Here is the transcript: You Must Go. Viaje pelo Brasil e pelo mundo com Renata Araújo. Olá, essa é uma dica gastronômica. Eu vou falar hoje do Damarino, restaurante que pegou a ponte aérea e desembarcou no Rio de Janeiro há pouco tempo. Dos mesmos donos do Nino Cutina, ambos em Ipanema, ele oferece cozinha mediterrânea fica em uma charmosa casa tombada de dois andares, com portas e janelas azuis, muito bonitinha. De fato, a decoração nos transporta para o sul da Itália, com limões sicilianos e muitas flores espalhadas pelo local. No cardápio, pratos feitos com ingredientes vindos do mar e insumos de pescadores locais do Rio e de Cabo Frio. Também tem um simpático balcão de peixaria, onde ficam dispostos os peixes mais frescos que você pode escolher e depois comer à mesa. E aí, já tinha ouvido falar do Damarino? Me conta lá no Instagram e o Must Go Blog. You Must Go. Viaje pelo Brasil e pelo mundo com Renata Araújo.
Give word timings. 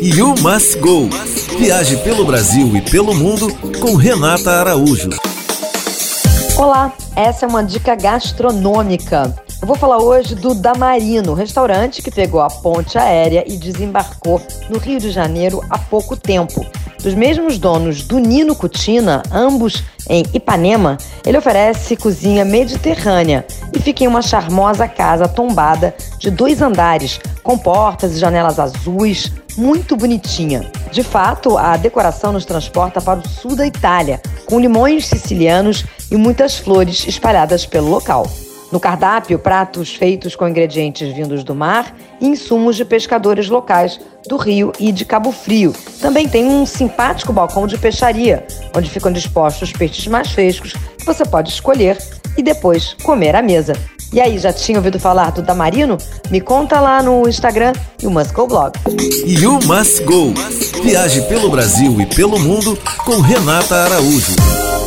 You 0.00 0.34
Must 0.40 0.78
Go. 0.78 1.08
Viaje 1.58 1.98
pelo 1.98 2.24
Brasil 2.24 2.74
e 2.74 2.80
pelo 2.80 3.14
mundo 3.14 3.48
com 3.80 3.96
Renata 3.96 4.50
Araújo. 4.50 5.10
Olá, 6.56 6.92
essa 7.14 7.44
é 7.44 7.48
uma 7.48 7.62
dica 7.62 7.94
gastronômica. 7.94 9.34
Eu 9.60 9.68
vou 9.68 9.76
falar 9.76 9.98
hoje 9.98 10.34
do 10.34 10.54
Damarino, 10.54 11.34
restaurante 11.34 12.00
que 12.00 12.10
pegou 12.10 12.40
a 12.40 12.48
ponte 12.48 12.96
aérea 12.96 13.44
e 13.46 13.58
desembarcou 13.58 14.40
no 14.70 14.78
Rio 14.78 14.98
de 14.98 15.10
Janeiro 15.10 15.62
há 15.68 15.78
pouco 15.78 16.16
tempo. 16.16 16.64
Dos 17.02 17.14
mesmos 17.14 17.58
donos 17.58 18.02
do 18.02 18.18
Nino 18.18 18.54
Cutina, 18.54 19.22
ambos 19.30 19.84
em 20.08 20.24
Ipanema, 20.32 20.96
ele 21.26 21.36
oferece 21.36 21.94
cozinha 21.94 22.44
mediterrânea 22.44 23.46
fica 23.88 24.04
em 24.04 24.06
uma 24.06 24.20
charmosa 24.20 24.86
casa 24.86 25.26
tombada 25.26 25.94
de 26.18 26.30
dois 26.30 26.60
andares, 26.60 27.18
com 27.42 27.56
portas 27.56 28.14
e 28.14 28.18
janelas 28.18 28.58
azuis, 28.58 29.32
muito 29.56 29.96
bonitinha. 29.96 30.70
De 30.92 31.02
fato, 31.02 31.56
a 31.56 31.74
decoração 31.78 32.30
nos 32.30 32.44
transporta 32.44 33.00
para 33.00 33.20
o 33.20 33.26
sul 33.26 33.56
da 33.56 33.66
Itália, 33.66 34.20
com 34.44 34.60
limões 34.60 35.06
sicilianos 35.06 35.86
e 36.10 36.16
muitas 36.16 36.58
flores 36.58 37.06
espalhadas 37.08 37.64
pelo 37.64 37.88
local. 37.88 38.30
No 38.70 38.78
cardápio, 38.78 39.38
pratos 39.38 39.94
feitos 39.94 40.36
com 40.36 40.46
ingredientes 40.46 41.10
vindos 41.14 41.42
do 41.42 41.54
mar 41.54 41.96
e 42.20 42.26
insumos 42.26 42.76
de 42.76 42.84
pescadores 42.84 43.48
locais 43.48 43.98
do 44.28 44.36
Rio 44.36 44.70
e 44.78 44.92
de 44.92 45.06
Cabo 45.06 45.32
Frio. 45.32 45.72
Também 45.98 46.28
tem 46.28 46.44
um 46.44 46.66
simpático 46.66 47.32
balcão 47.32 47.66
de 47.66 47.78
peixaria, 47.78 48.46
onde 48.76 48.90
ficam 48.90 49.10
dispostos 49.10 49.70
os 49.70 49.72
peixes 49.72 50.06
mais 50.06 50.30
frescos 50.30 50.74
que 50.74 51.06
você 51.06 51.24
pode 51.24 51.48
escolher 51.48 51.96
e 52.38 52.42
depois 52.42 52.94
comer 53.02 53.34
à 53.34 53.42
mesa. 53.42 53.74
E 54.10 54.20
aí, 54.20 54.38
já 54.38 54.52
tinha 54.52 54.78
ouvido 54.78 54.98
falar 54.98 55.32
do 55.32 55.42
Damarino? 55.42 55.98
Me 56.30 56.40
conta 56.40 56.80
lá 56.80 57.02
no 57.02 57.28
Instagram 57.28 57.74
e 58.02 58.06
o 58.06 58.10
Must 58.10 58.32
Go 58.32 58.46
Blog. 58.46 58.72
You 59.26 59.58
Must 59.66 60.02
Go. 60.04 60.32
Viaje 60.82 61.20
pelo 61.22 61.50
Brasil 61.50 62.00
e 62.00 62.06
pelo 62.06 62.38
mundo 62.38 62.78
com 63.04 63.20
Renata 63.20 63.74
Araújo. 63.74 64.77